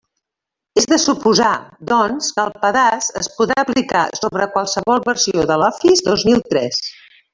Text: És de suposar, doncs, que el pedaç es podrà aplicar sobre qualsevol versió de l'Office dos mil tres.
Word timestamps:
És 0.81 0.87
de 0.93 0.97
suposar, 1.01 1.49
doncs, 1.91 2.29
que 2.37 2.45
el 2.45 2.55
pedaç 2.63 3.09
es 3.21 3.29
podrà 3.41 3.59
aplicar 3.65 4.03
sobre 4.21 4.49
qualsevol 4.57 5.05
versió 5.11 5.45
de 5.53 5.59
l'Office 5.65 6.09
dos 6.09 6.25
mil 6.33 6.43
tres. 6.49 6.83